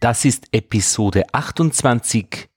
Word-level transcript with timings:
Das 0.00 0.24
ist 0.24 0.48
Episode 0.52 1.26
28 1.34 2.48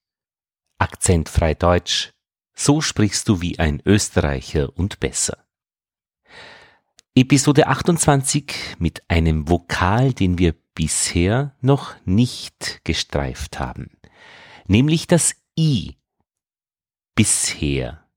Akzentfrei 0.77 1.53
Deutsch. 1.53 2.13
So 2.55 2.79
sprichst 2.79 3.27
du 3.27 3.41
wie 3.41 3.59
ein 3.59 3.81
Österreicher 3.85 4.71
und 4.77 5.01
besser. 5.01 5.45
Episode 7.15 7.67
28 7.67 8.77
mit 8.79 9.03
einem 9.09 9.49
Vokal, 9.49 10.13
den 10.13 10.37
wir 10.37 10.55
bisher 10.73 11.53
noch 11.59 11.95
nicht 12.05 12.79
gestreift 12.85 13.59
haben, 13.59 13.91
nämlich 14.65 15.07
das 15.07 15.35
I 15.59 15.97
bisher 17.13 18.07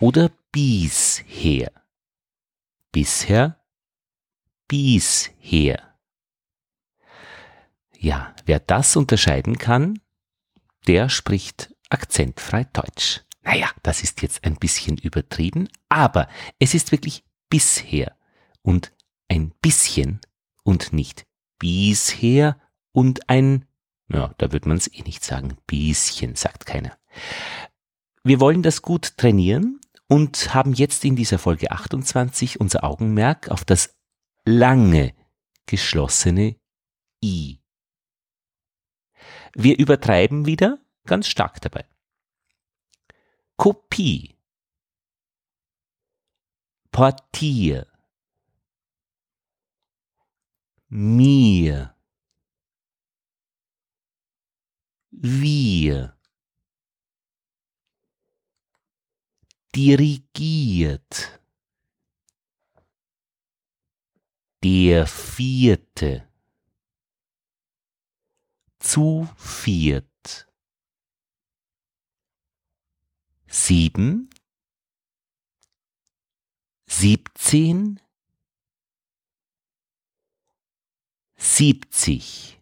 oder 0.00 0.30
bisher. 0.52 1.70
Bisher, 2.92 3.62
bisher. 4.68 5.87
Ja, 8.00 8.32
wer 8.46 8.60
das 8.60 8.94
unterscheiden 8.94 9.58
kann, 9.58 9.98
der 10.86 11.08
spricht 11.08 11.74
akzentfrei 11.90 12.62
Deutsch. 12.72 13.22
Naja, 13.42 13.70
das 13.82 14.04
ist 14.04 14.22
jetzt 14.22 14.44
ein 14.44 14.54
bisschen 14.54 14.98
übertrieben, 14.98 15.68
aber 15.88 16.28
es 16.60 16.74
ist 16.74 16.92
wirklich 16.92 17.24
bisher 17.50 18.16
und 18.62 18.92
ein 19.28 19.52
bisschen 19.60 20.20
und 20.62 20.92
nicht 20.92 21.26
bisher 21.58 22.60
und 22.92 23.28
ein, 23.28 23.66
ja, 24.12 24.32
da 24.38 24.52
wird 24.52 24.64
man 24.64 24.76
es 24.76 24.86
eh 24.92 25.02
nicht 25.02 25.24
sagen, 25.24 25.56
bisschen, 25.66 26.36
sagt 26.36 26.66
keiner. 26.66 26.96
Wir 28.22 28.38
wollen 28.38 28.62
das 28.62 28.80
gut 28.80 29.16
trainieren 29.16 29.80
und 30.06 30.54
haben 30.54 30.72
jetzt 30.72 31.04
in 31.04 31.16
dieser 31.16 31.40
Folge 31.40 31.72
28 31.72 32.60
unser 32.60 32.84
Augenmerk 32.84 33.48
auf 33.48 33.64
das 33.64 33.96
lange 34.44 35.14
geschlossene 35.66 36.56
I 37.24 37.60
wir 39.54 39.78
übertreiben 39.78 40.46
wieder 40.46 40.78
ganz 41.04 41.26
stark 41.26 41.60
dabei. 41.60 41.84
Kopie. 43.56 44.36
Portier. 46.92 47.86
Mir. 50.88 51.94
Wir. 55.10 56.16
Dirigiert. 59.74 61.40
Der 64.62 65.06
vierte 65.06 66.27
zu 68.88 69.28
viert. 69.36 70.48
Sieben, 73.46 74.30
siebzehn, 76.86 78.00
siebzig. 81.36 82.58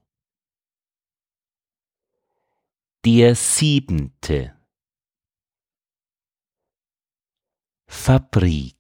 Der 3.05 3.37
siebente. 3.37 4.61
Fabrik. 7.87 8.75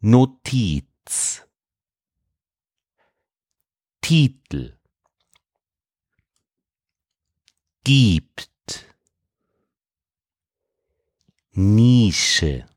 Notiz. 0.00 1.45
Titel. 4.06 4.78
Gibt. 7.82 8.86
Nische. 11.50 12.68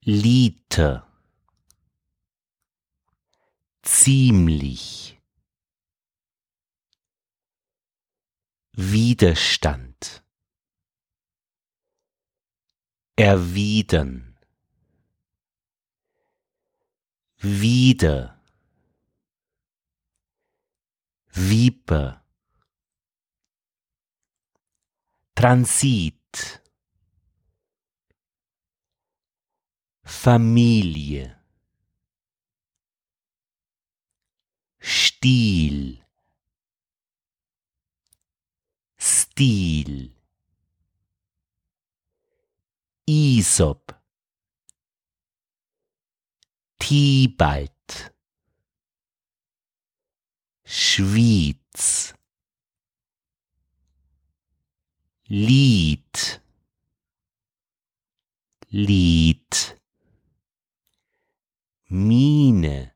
Liter. 0.00 1.06
Ziemlich. 3.82 5.20
Widerstand. 8.72 10.24
Erwidern. 13.14 14.36
Wieder 17.38 18.33
Viper. 21.36 22.22
Transit. 25.34 26.62
Familie. 30.04 31.36
Stil. 34.78 35.98
Stil. 38.96 40.12
Isop. 43.06 43.92
Tibalt 46.78 47.73
Schwyz. 50.76 52.14
Lied. 55.28 56.42
Lied. 58.70 59.80
Mine. 61.86 62.92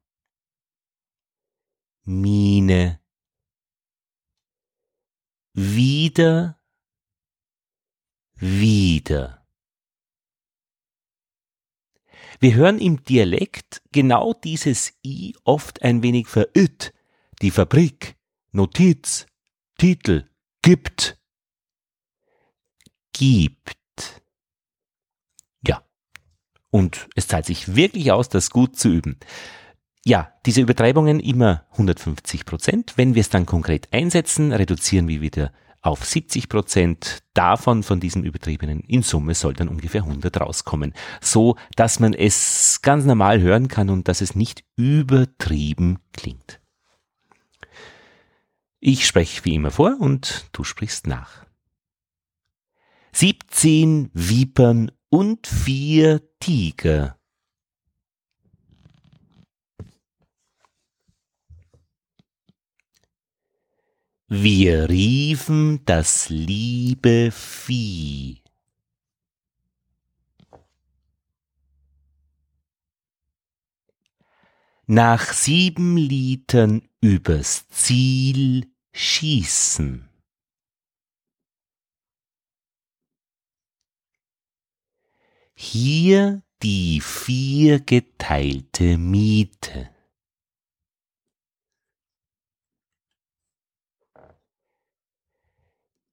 Mine. 2.03 3.01
Wieder. 5.53 6.61
Wieder. 8.35 9.47
Wir 12.41 12.55
hören 12.57 12.81
im 12.81 13.05
Dialekt 13.05 13.83
genau 13.93 14.35
dieses 14.35 14.99
i 15.05 15.37
oft 15.45 15.83
ein 15.83 16.03
wenig 16.03 16.27
verirrt 16.27 16.93
die 17.43 17.51
Fabrik, 17.51 18.17
Notiz, 18.53 19.27
Titel, 19.79 20.29
gibt, 20.63 21.19
gibt. 23.13 24.23
Ja. 25.67 25.83
Und 26.71 27.09
es 27.15 27.29
zahlt 27.29 27.47
sich 27.47 27.77
wirklich 27.77 28.13
aus, 28.13 28.29
das 28.29 28.51
gut 28.51 28.77
zu 28.77 28.89
üben. 28.89 29.19
Ja, 30.05 30.33
diese 30.47 30.61
Übertreibungen 30.61 31.21
immer 31.21 31.67
150 31.73 32.45
Prozent. 32.45 32.95
Wenn 32.97 33.15
wir 33.15 33.21
es 33.21 33.31
dann 33.31 33.47
konkret 33.47 33.93
einsetzen, 33.93 34.53
reduzieren 34.53 35.07
wir 35.09 35.21
wieder 35.21 35.53
auf 35.81 36.05
70 36.05 36.49
Prozent 36.49 37.23
davon, 37.35 37.83
von 37.83 38.01
diesem 38.01 38.25
Übertriebenen. 38.25 38.81
In 38.81 39.03
Summe 39.03 39.35
soll 39.35 39.55
dann 39.55 39.69
ungefähr 39.69 40.03
100 40.03 40.41
rauskommen. 40.41 40.93
So, 41.21 41.57
dass 41.77 42.01
man 42.01 42.15
es 42.15 42.81
ganz 42.83 43.05
normal 43.05 43.41
hören 43.41 43.69
kann 43.69 43.91
und 43.91 44.09
dass 44.09 44.21
es 44.21 44.35
nicht 44.35 44.65
übertrieben 44.77 45.99
klingt. 46.13 46.61
Ich 48.81 49.07
spreche 49.07 49.45
wie 49.45 49.55
immer 49.55 49.71
vor 49.71 49.97
und 50.01 50.49
du 50.53 50.63
sprichst 50.63 51.07
nach. 51.07 51.47
17 53.13 54.11
Vipern 54.13 54.93
und 55.09 55.47
vier 55.47 56.23
Tiger. 56.39 57.19
Wir 64.29 64.89
riefen 64.89 65.85
das 65.87 66.29
liebe 66.29 67.31
Vieh. 67.33 68.43
Nach 74.91 75.35
sieben 75.35 75.99
Litern 75.99 76.89
übers 77.03 77.69
Ziel 77.69 78.73
schießen. 78.95 80.09
Hier 85.55 86.43
die 86.63 87.03
vier 87.03 87.81
geteilte 87.81 88.97
Miete. 88.97 89.95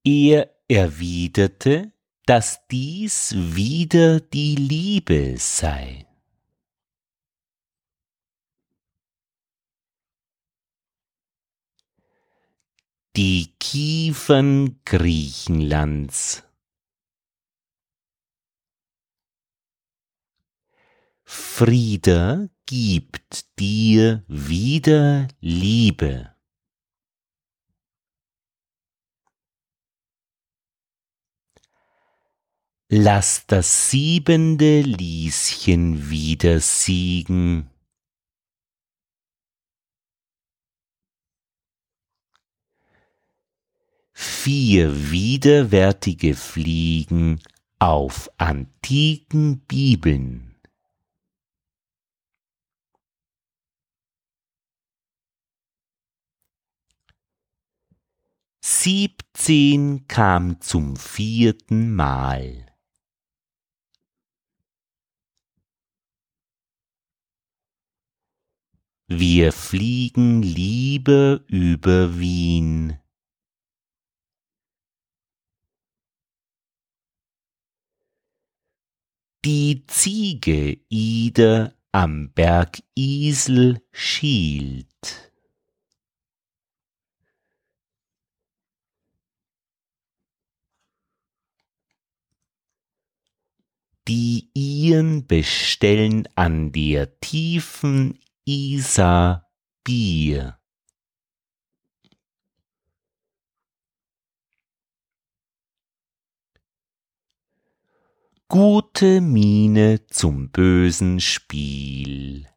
Er 0.04 0.54
erwiderte, 0.68 1.92
dass 2.26 2.66
dies 2.68 3.34
wieder 3.34 4.20
die 4.20 4.56
Liebe 4.56 5.38
sei. 5.38 6.05
Die 13.16 13.54
Kiefern 13.58 14.78
Griechenlands. 14.84 16.42
Friede 21.24 22.50
gibt 22.66 23.58
dir 23.58 24.22
wieder 24.28 25.28
Liebe. 25.40 26.34
Lass 32.88 33.46
das 33.46 33.90
siebende 33.90 34.82
Lieschen 34.82 36.10
wieder 36.10 36.60
siegen. 36.60 37.70
Vier 44.18 45.10
widerwärtige 45.10 46.34
Fliegen 46.34 47.38
auf 47.78 48.30
antiken 48.38 49.60
Bibeln. 49.66 50.56
Siebzehn 58.64 60.08
kam 60.08 60.62
zum 60.62 60.96
vierten 60.96 61.94
Mal. 61.94 62.74
Wir 69.08 69.52
fliegen 69.52 70.40
lieber 70.40 71.44
über 71.48 72.18
Wien. 72.18 72.98
Die 79.46 79.86
Ziege 79.86 80.76
Ida 80.88 81.72
am 81.92 82.32
Berg 82.32 82.82
Isel 82.96 83.80
schielt. 83.92 85.32
Die 94.08 94.50
Iren 94.52 95.28
bestellen 95.28 96.26
an 96.34 96.72
der 96.72 97.20
tiefen 97.20 98.18
Isar 98.46 99.48
Bier. 99.84 100.58
Gute 108.48 109.20
Miene 109.20 110.06
zum 110.06 110.50
bösen 110.50 111.18
Spiel. 111.18 112.48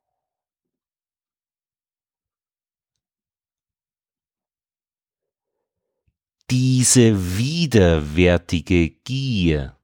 Diese 6.51 7.37
widerwärtige 7.37 8.91
Gier 9.03 9.79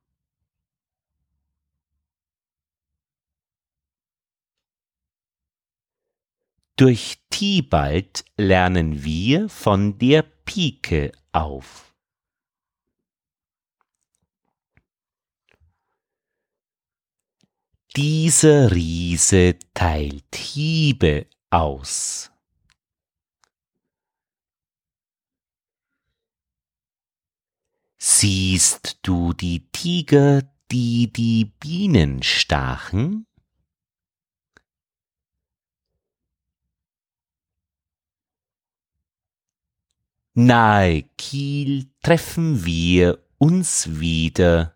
Durch 6.75 7.17
Tibalt 7.31 8.25
lernen 8.37 9.03
wir 9.03 9.49
von 9.49 9.97
der 9.97 10.21
Pike 10.21 11.13
auf. 11.31 11.94
Dieser 17.95 18.71
Riese 18.71 19.57
teilt 19.73 20.35
Hiebe 20.35 21.27
aus. 21.49 22.29
Siehst 27.97 28.99
du 29.01 29.31
die 29.31 29.69
Tiger, 29.71 30.41
die 30.73 31.09
die 31.13 31.45
Bienen 31.45 32.21
stachen? 32.21 33.27
Nahe 40.33 41.03
Kiel 41.17 41.89
treffen 42.01 42.65
wir 42.65 43.25
uns 43.37 43.87
wieder. 44.01 44.74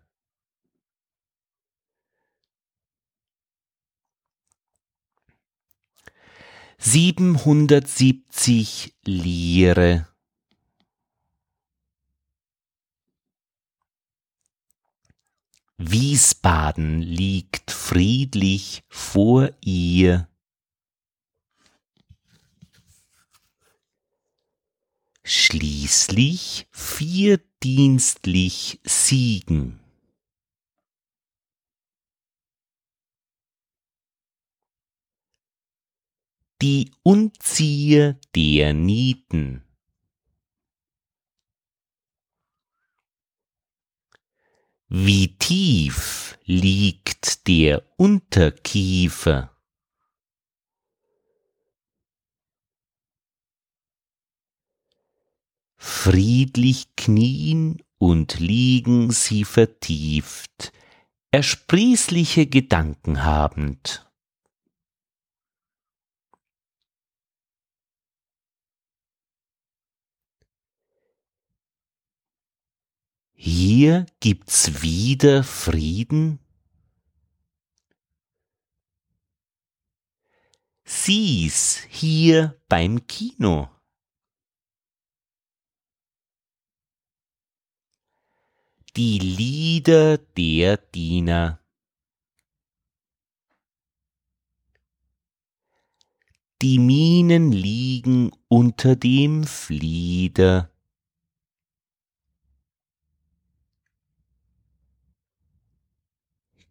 Siebenhundertsiebzig 6.82 8.94
Lire. 9.04 10.08
Wiesbaden 15.76 17.02
liegt 17.02 17.70
friedlich 17.70 18.82
vor 18.88 19.50
ihr. 19.60 20.26
schließlich 25.22 26.66
vierdienstlich 26.72 28.80
siegen. 28.84 29.79
Die 36.62 36.90
Unziehe 37.02 38.20
der 38.34 38.74
Nieten. 38.74 39.62
Wie 44.88 45.36
tief 45.38 46.38
liegt 46.44 47.46
der 47.46 47.82
Unterkiefer? 47.96 49.50
friedlich 55.82 56.94
knien 56.96 57.82
und 57.98 58.38
liegen 58.38 59.10
sie 59.10 59.44
vertieft, 59.44 60.72
ersprießliche 61.30 62.46
Gedanken 62.46 63.24
habend. 63.24 64.09
Hier 73.42 74.04
gibt's 74.20 74.82
wieder 74.82 75.42
Frieden. 75.42 76.40
Sieh's 80.84 81.86
hier 81.88 82.60
beim 82.68 83.06
Kino. 83.06 83.70
die 88.96 89.18
Lieder 89.18 90.18
der 90.18 90.76
Diener. 90.76 91.60
Die 96.60 96.78
Minen 96.78 97.52
liegen 97.52 98.32
unter 98.48 98.96
dem 98.96 99.44
Flieder. 99.44 100.70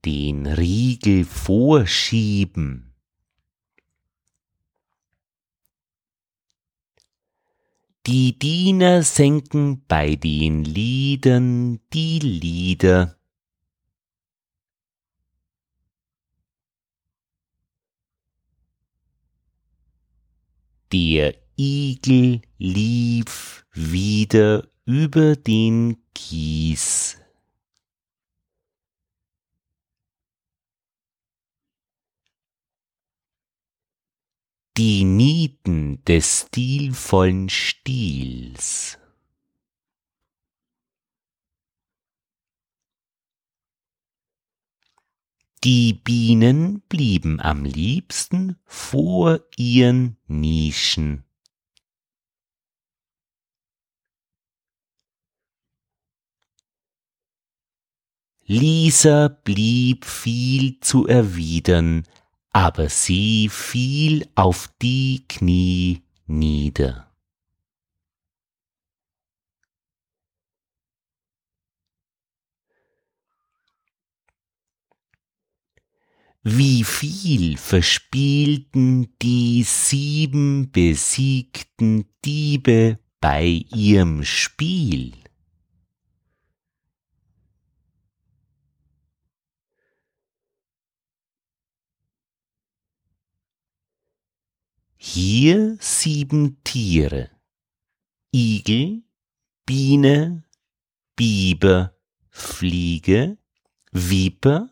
Den 0.06 0.46
Riegel 0.48 1.26
vorschieben. 1.26 2.90
Die 8.06 8.40
Diener 8.40 9.04
senken 9.04 9.86
bei 9.88 10.16
den 10.16 10.64
Liedern 10.64 11.80
die 11.94 12.18
Lieder. 12.20 13.20
Der 20.92 21.36
Igel 21.56 22.42
lief 22.58 23.64
wieder 23.74 24.68
über 24.86 25.36
den 25.36 25.98
Kies. 26.16 27.19
Die 34.80 35.04
Nieten 35.04 36.02
des 36.06 36.46
stilvollen 36.48 37.50
Stils. 37.50 38.98
Die 45.66 45.92
Bienen 45.92 46.80
blieben 46.88 47.42
am 47.42 47.66
liebsten 47.66 48.56
vor 48.64 49.42
ihren 49.58 50.16
Nischen. 50.28 51.26
Lisa 58.46 59.28
blieb 59.28 60.06
viel 60.06 60.80
zu 60.80 61.06
erwidern, 61.06 62.06
aber 62.52 62.90
sie 62.90 63.50
fiel 63.50 64.28
auf 64.36 64.70
die 64.82 65.26
Knie 65.28 66.04
nieder. 66.26 67.10
Wie 76.42 76.86
viel 76.86 77.58
verspielten 77.58 79.14
die 79.22 79.64
sieben 79.64 80.72
besiegten 80.72 82.06
Diebe 82.24 82.98
bei 83.20 83.66
ihrem 83.76 84.24
Spiel? 84.24 85.29
Hier 95.12 95.76
sieben 95.80 96.64
Tiere. 96.64 97.32
Igel, 98.30 99.02
Biene, 99.66 100.44
Biber, 101.16 101.96
Fliege, 102.30 103.40
Viper, 103.92 104.70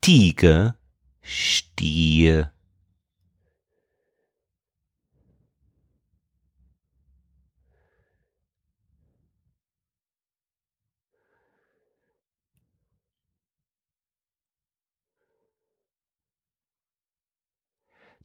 Tiger, 0.00 0.78
Stier. 1.20 2.52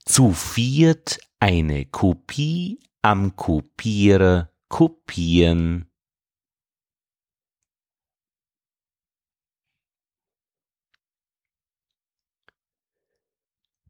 Zu 0.06 0.32
viert 0.32 1.27
eine 1.40 1.86
Kopie 1.86 2.80
am 3.02 3.36
Kopierer 3.36 4.52
kopieren. 4.70 5.90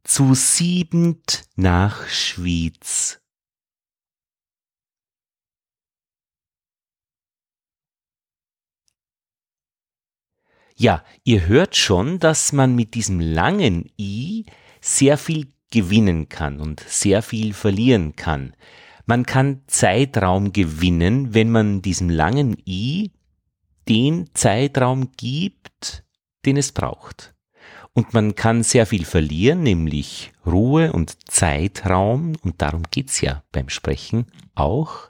Zu 0.04 0.34
siebend 0.36 1.50
nach 1.56 2.08
Schwyz. 2.08 3.22
Ja, 10.80 11.04
ihr 11.24 11.48
hört 11.48 11.76
schon, 11.76 12.20
dass 12.20 12.54
man 12.54 12.76
mit 12.76 12.94
diesem 12.94 13.20
langen 13.20 13.92
i 13.98 14.46
sehr 14.80 15.18
viel 15.18 15.57
gewinnen 15.72 16.30
kann 16.30 16.60
und 16.60 16.80
sehr 16.82 17.22
viel 17.22 17.54
verlieren 17.54 18.16
kann. 18.16 18.56
Man 19.06 19.26
kann 19.26 19.62
Zeitraum 19.68 20.54
gewinnen, 20.54 21.34
wenn 21.34 21.50
man 21.50 21.82
diesem 21.82 22.10
langen 22.10 22.58
i 22.66 23.12
den 23.88 24.30
Zeitraum 24.34 25.12
gibt, 25.16 26.04
den 26.46 26.58
es 26.58 26.72
braucht. 26.72 27.34
Und 27.94 28.14
man 28.14 28.36
kann 28.36 28.64
sehr 28.64 28.86
viel 28.86 29.06
verlieren, 29.06 29.64
nämlich 29.64 30.32
Ruhe 30.46 30.94
und 30.94 31.18
Zeitraum, 31.32 32.34
und 32.44 32.62
darum 32.62 32.84
geht's 32.92 33.22
ja 33.22 33.44
beim 33.52 33.70
Sprechen 33.70 34.28
auch, 34.54 35.10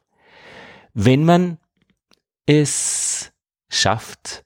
wenn 0.93 1.25
man 1.25 1.57
es 2.45 3.33
schafft, 3.69 4.45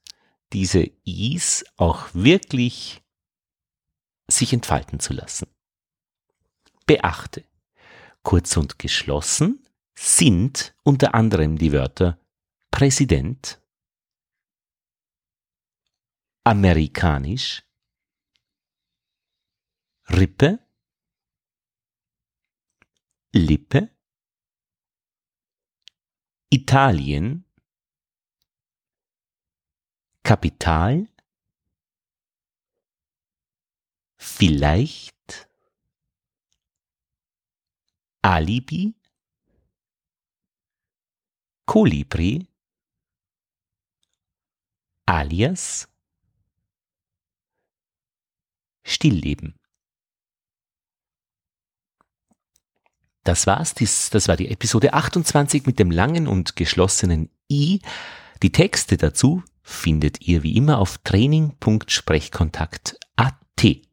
diese 0.54 0.90
Is 1.06 1.64
auch 1.78 2.08
wirklich 2.14 3.02
sich 4.28 4.54
entfalten 4.54 5.00
zu 5.00 5.14
lassen. 5.14 5.48
Beachte, 6.86 7.46
kurz 8.24 8.58
und 8.58 8.80
geschlossen 8.80 9.66
sind 9.96 10.76
unter 10.84 11.14
anderem 11.14 11.58
die 11.58 11.72
Wörter 11.72 12.20
Präsident, 12.72 13.62
amerikanisch, 16.44 17.64
Rippe, 20.10 20.60
Lippe, 23.34 23.90
Italien, 26.50 27.46
Kapital, 30.24 31.08
vielleicht, 34.18 35.16
Alibi, 38.22 38.94
Kolibri, 41.66 42.48
alias, 45.06 45.88
Stillleben. 48.84 49.56
Das 53.24 53.48
war's, 53.48 53.74
dies, 53.74 54.10
das 54.10 54.28
war 54.28 54.36
die 54.36 54.50
Episode 54.50 54.94
28 54.94 55.66
mit 55.66 55.80
dem 55.80 55.92
langen 55.92 56.28
und 56.28 56.56
geschlossenen 56.56 57.30
I. 57.52 57.82
Die 58.42 58.52
Texte 58.52 58.98
dazu 58.98 59.44
findet 59.62 60.28
ihr 60.28 60.42
wie 60.44 60.58
immer 60.58 60.80
auf 60.80 60.98
training.sprechkontakt.at. 61.00 63.91